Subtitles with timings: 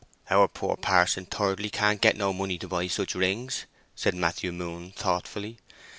[0.31, 3.65] "Our poor Parson Thirdly can't get no money to buy such rings,"
[3.95, 5.59] said Matthew Moon, thoughtfully.